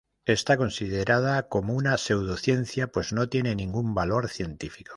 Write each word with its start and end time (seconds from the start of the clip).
Está 0.25 0.57
considerada 0.57 1.47
como 1.47 1.75
una 1.75 1.95
pseudociencia 1.99 2.87
pues 2.91 3.13
no 3.13 3.29
tiene 3.29 3.53
ningún 3.55 3.93
valor 3.93 4.29
científico. 4.29 4.89